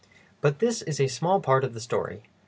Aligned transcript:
But 0.41 0.57
this 0.57 0.81
is 0.81 0.99
a 0.99 1.05
small 1.05 1.39
part 1.41 1.63
of 1.63 1.75
the 1.75 1.79
story. 1.79 2.23